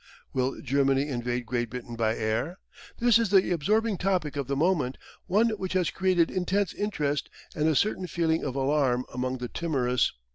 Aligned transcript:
Will 0.33 0.59
Germany 0.63 1.07
invade 1.07 1.45
Great 1.45 1.69
Britain 1.69 1.95
by 1.95 2.15
air? 2.17 2.57
This 2.97 3.19
is 3.19 3.29
the 3.29 3.51
absorbing 3.51 3.99
topic 3.99 4.35
of 4.35 4.47
the 4.47 4.55
moment 4.55 4.97
one 5.27 5.49
which 5.49 5.73
has 5.73 5.91
created 5.91 6.31
intense 6.31 6.73
interest 6.73 7.29
and 7.53 7.67
a 7.67 7.75
certain 7.75 8.07
feeling 8.07 8.43
of 8.43 8.55
alarm 8.55 9.05
among 9.13 9.37
the 9.37 9.47
timorous. 9.47 10.11